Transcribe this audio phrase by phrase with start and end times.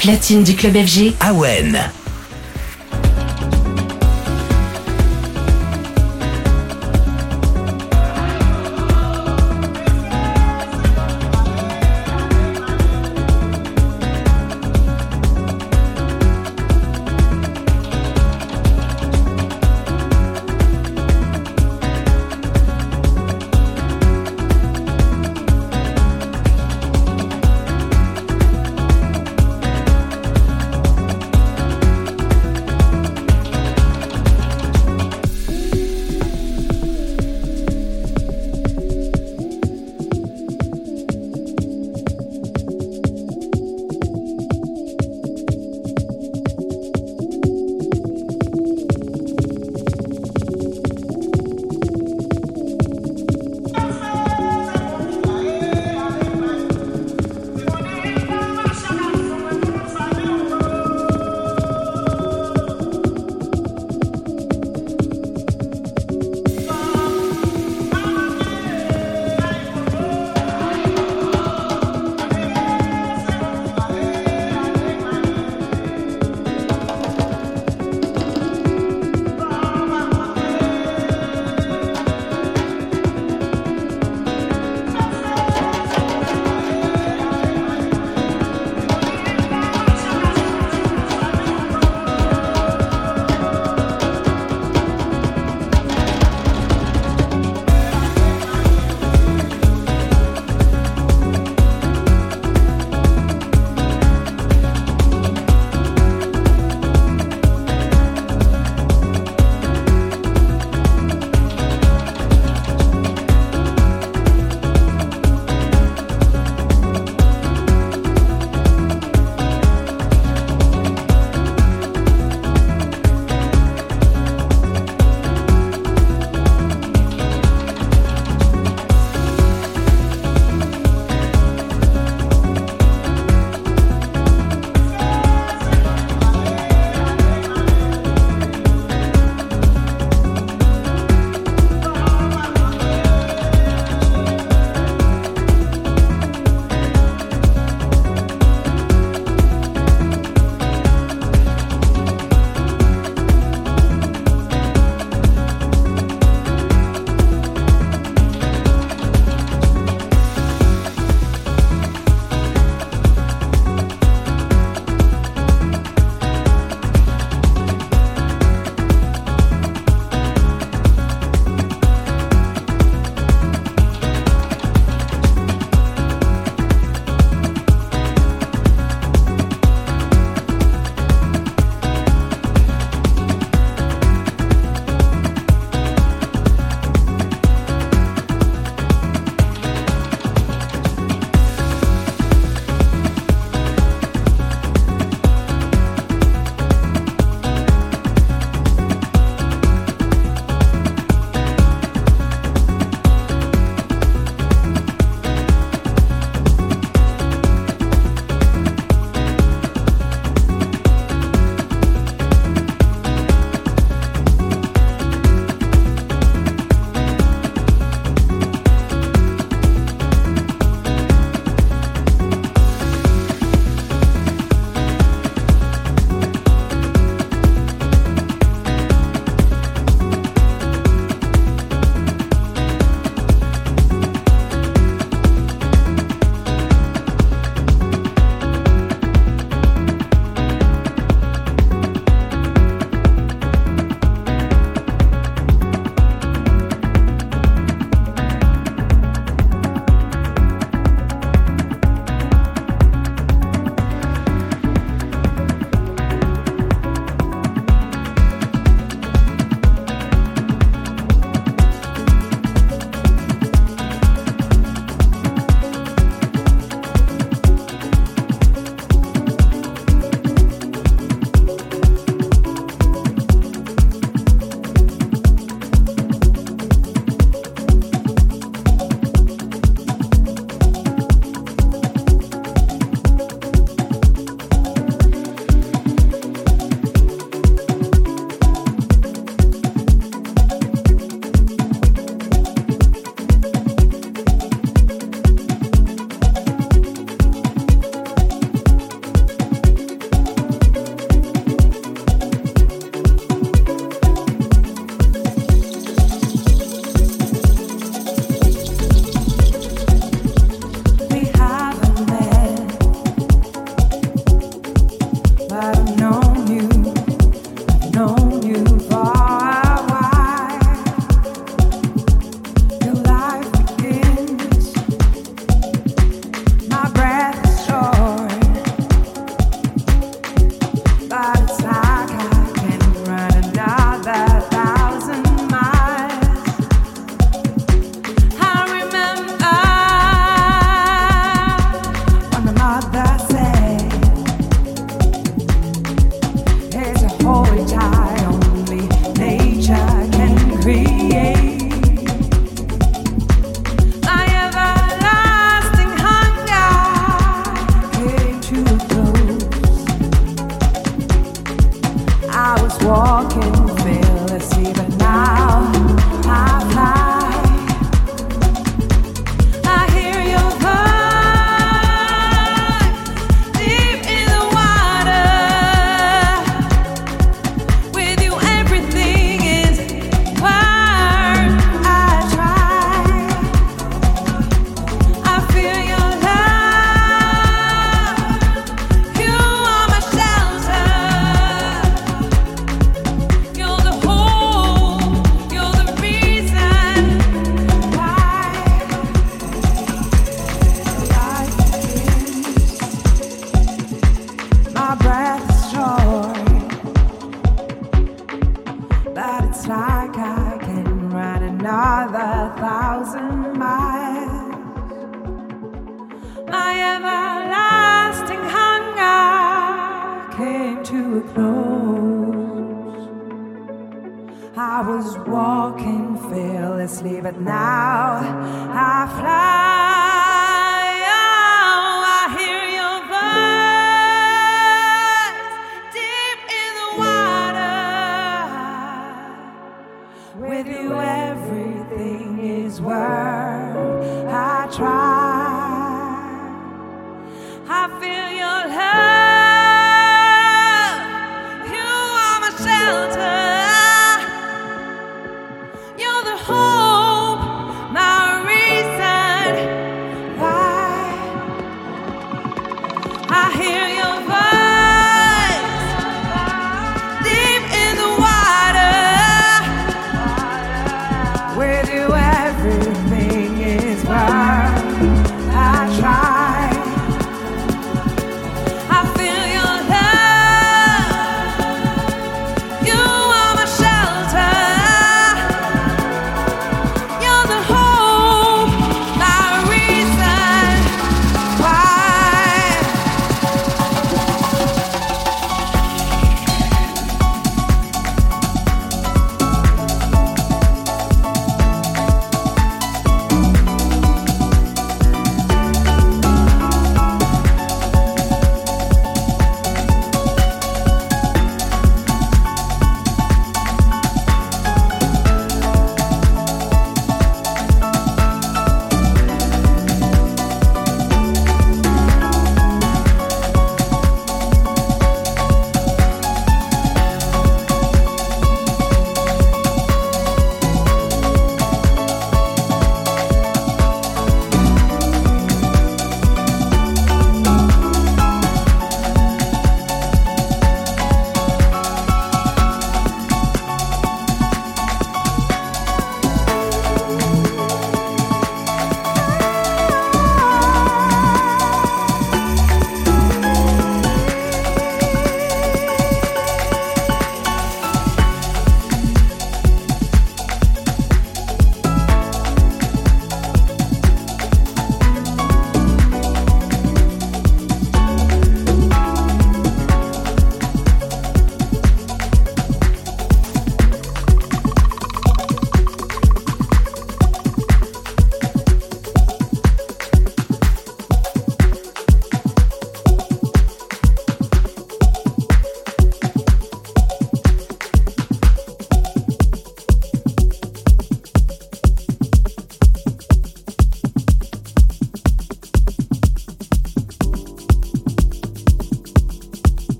[0.00, 1.12] Platine du club FG.
[1.20, 1.99] Awen.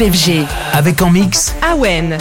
[0.00, 0.44] FG.
[0.72, 2.18] Avec en mix Awen.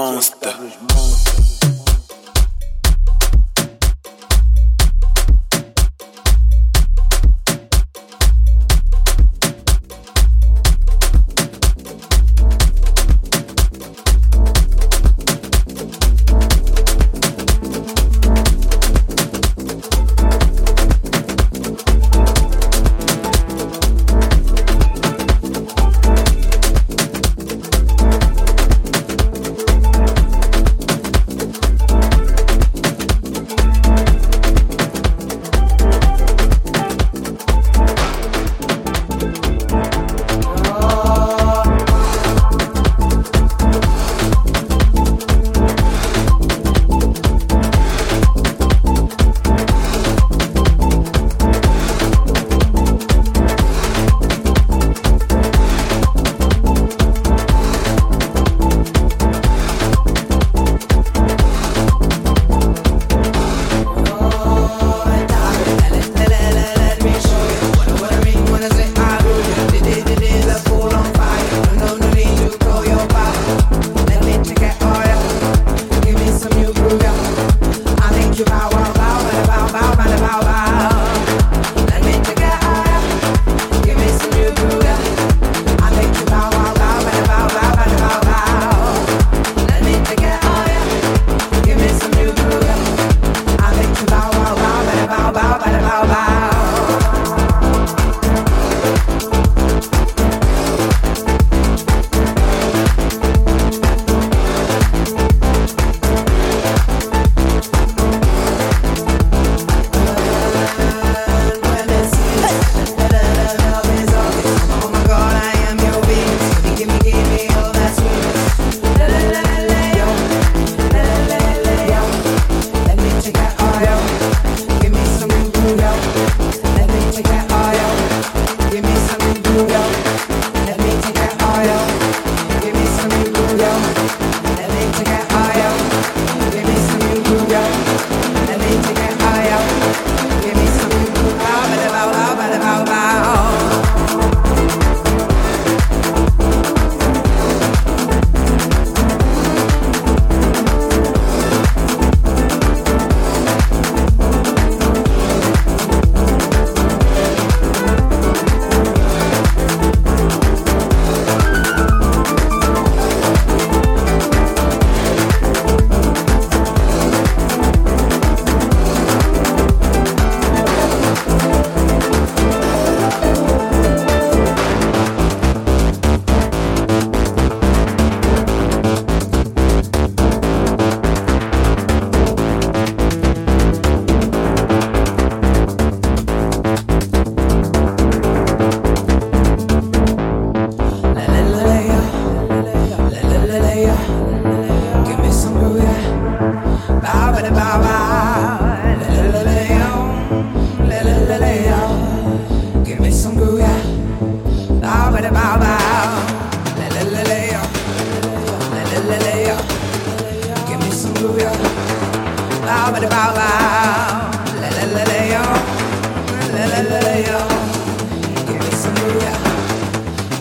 [0.00, 0.39] Ramones.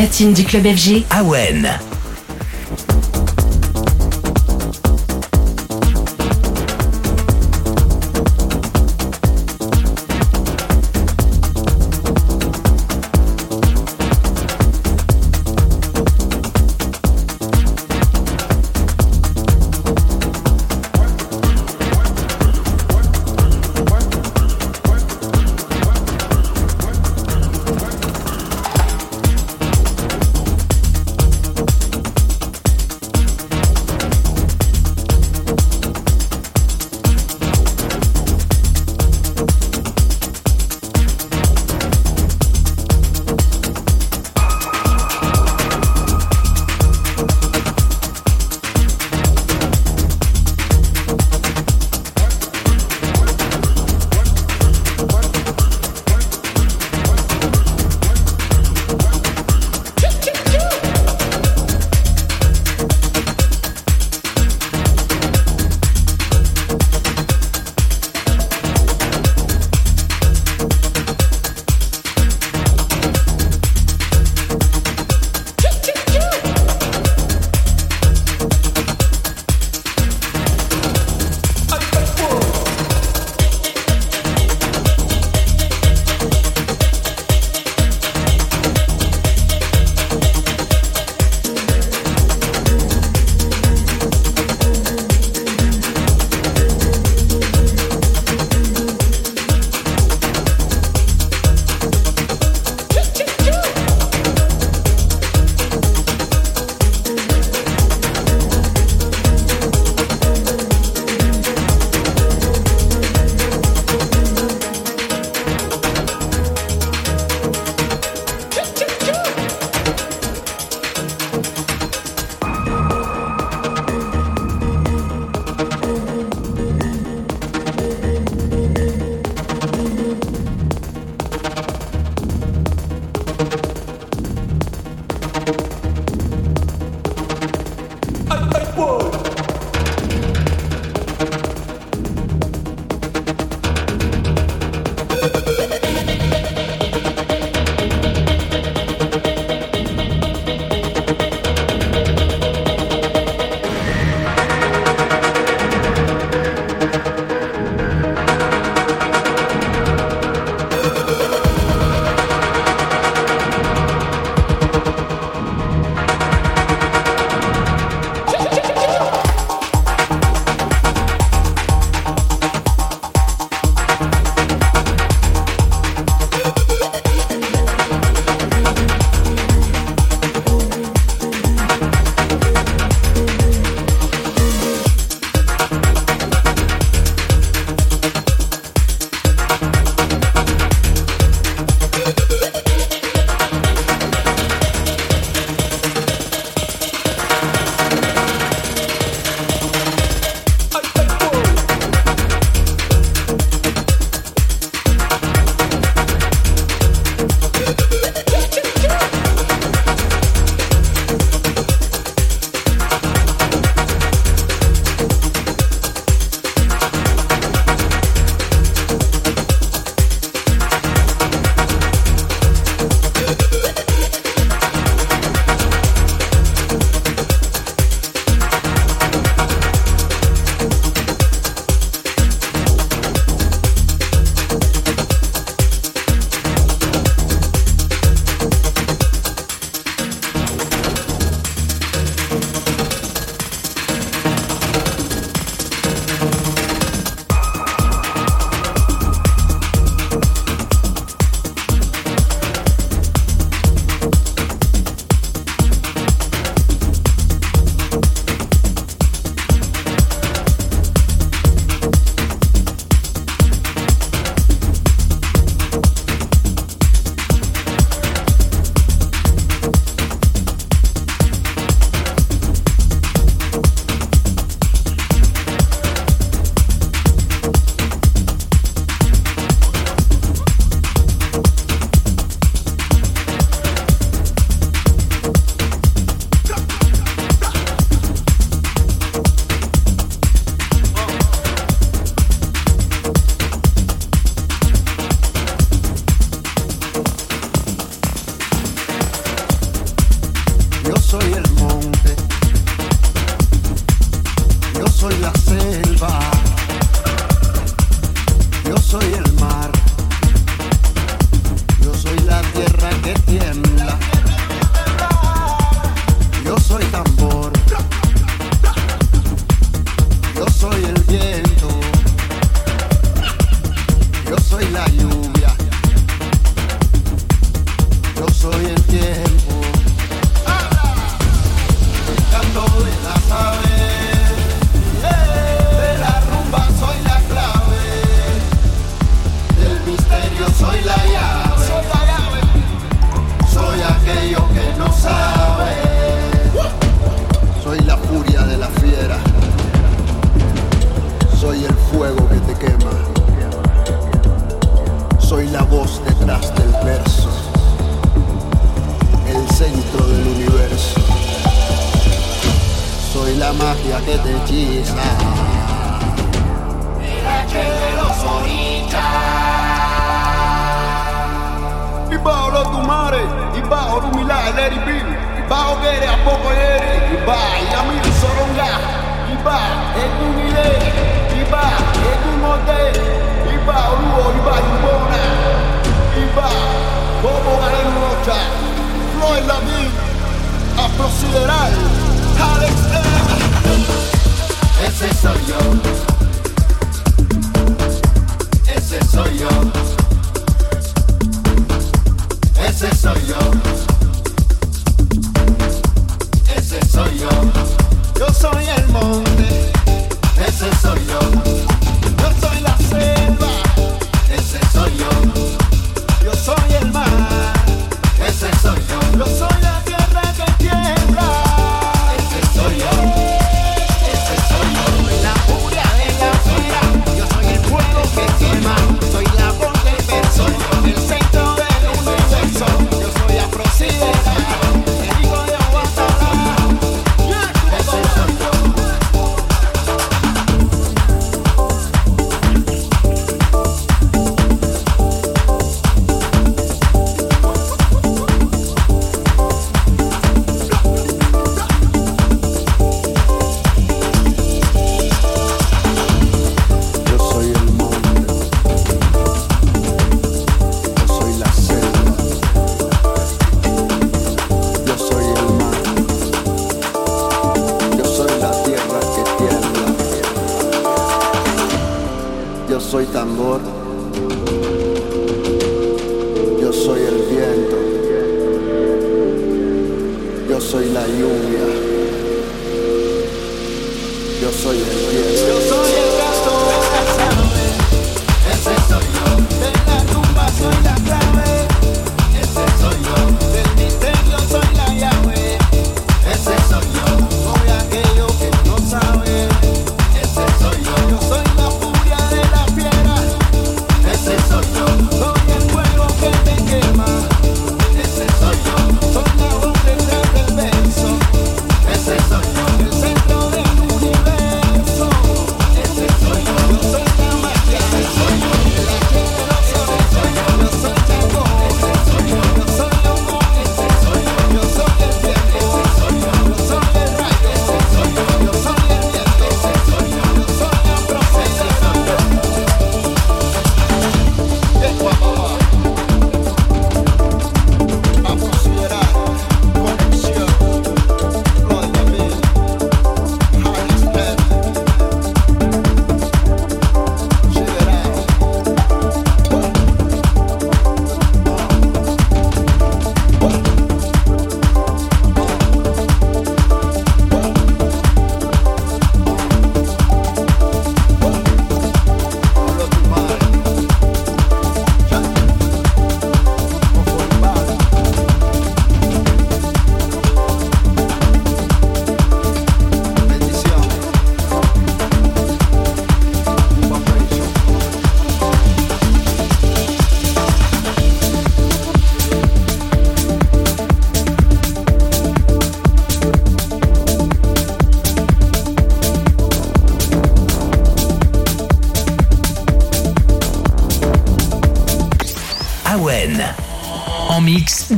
[0.00, 1.04] platine du club FG.
[1.10, 1.89] Awen.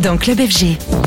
[0.02, 1.01] Dans Club FG.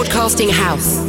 [0.00, 0.99] Broadcasting House.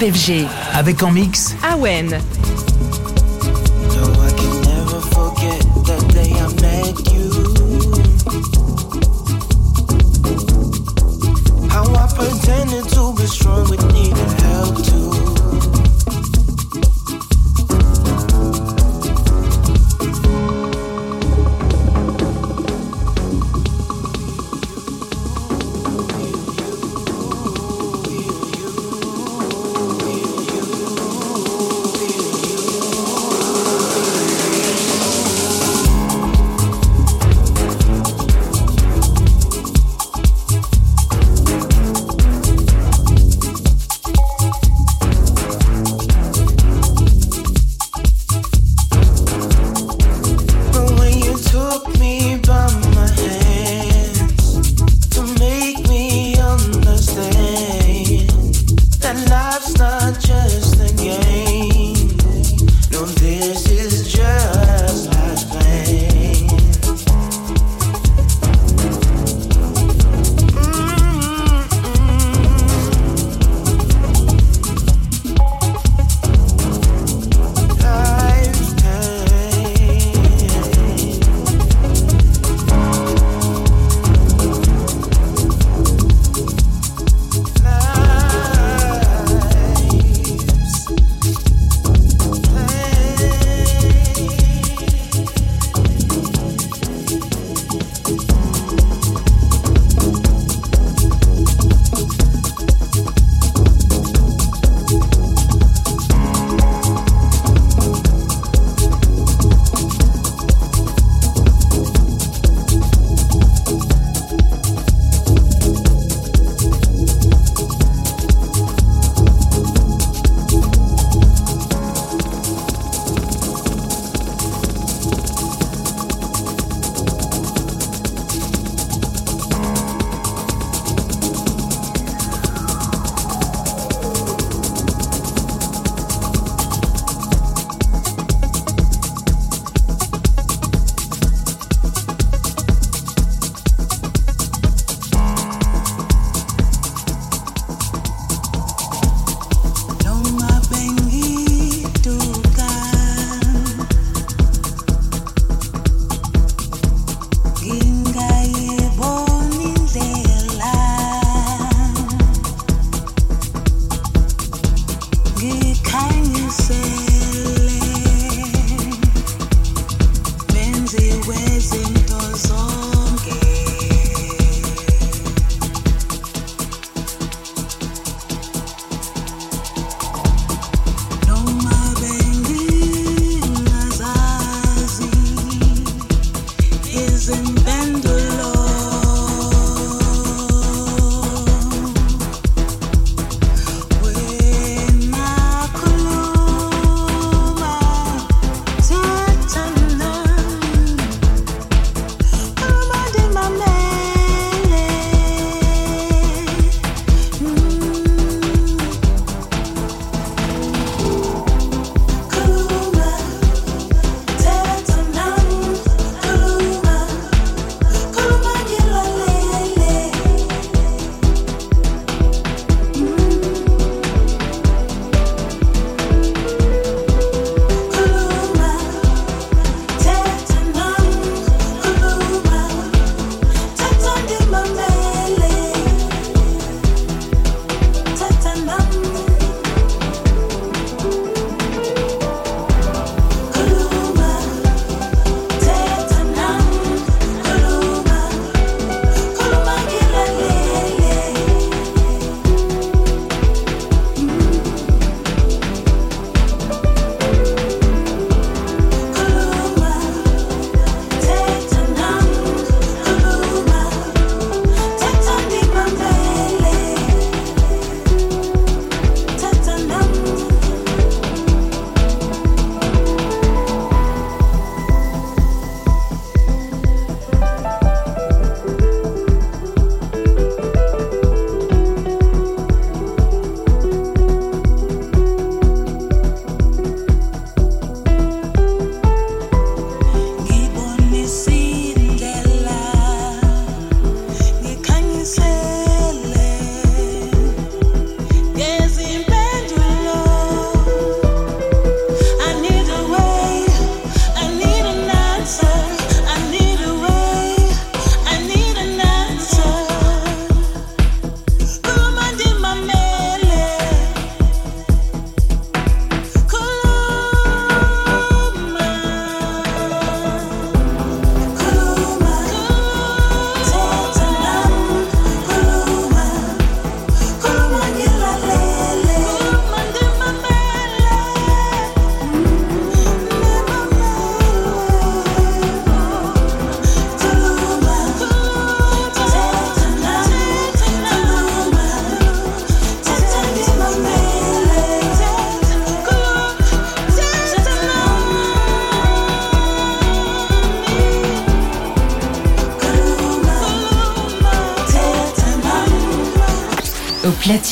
[0.00, 0.46] FG.
[0.74, 2.18] Avec en mix Awen.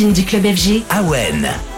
[0.06, 0.84] Du club FG.
[0.90, 1.77] Awen.